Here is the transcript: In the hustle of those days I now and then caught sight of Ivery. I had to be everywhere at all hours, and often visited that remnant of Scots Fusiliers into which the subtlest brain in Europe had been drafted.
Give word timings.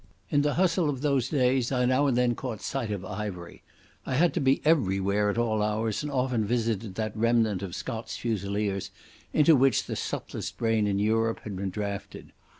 In 0.31 0.41
the 0.41 0.55
hustle 0.55 0.89
of 0.89 1.01
those 1.01 1.29
days 1.29 1.71
I 1.71 1.85
now 1.85 2.07
and 2.07 2.17
then 2.17 2.33
caught 2.33 2.59
sight 2.61 2.89
of 2.89 3.05
Ivery. 3.05 3.61
I 4.03 4.15
had 4.15 4.33
to 4.33 4.39
be 4.39 4.59
everywhere 4.65 5.29
at 5.29 5.37
all 5.37 5.61
hours, 5.61 6.01
and 6.01 6.11
often 6.11 6.43
visited 6.43 6.95
that 6.95 7.15
remnant 7.15 7.61
of 7.61 7.75
Scots 7.75 8.17
Fusiliers 8.17 8.89
into 9.31 9.55
which 9.55 9.83
the 9.83 9.95
subtlest 9.95 10.57
brain 10.57 10.87
in 10.87 10.97
Europe 10.97 11.41
had 11.43 11.55
been 11.55 11.69
drafted. 11.69 12.31